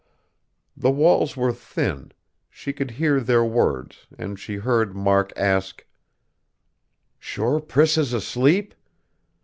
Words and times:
The 0.75 0.89
walls 0.89 1.37
were 1.37 1.53
thin; 1.53 2.11
she 2.49 2.73
could 2.73 2.89
hear 2.89 3.19
their 3.19 3.45
words, 3.45 4.07
and 4.17 4.39
she 4.39 4.55
heard 4.55 4.95
Mark 4.95 5.31
ask: 5.37 5.85
"Sure 7.19 7.59
Priss 7.61 7.99
is 7.99 8.11
asleep? 8.11 8.73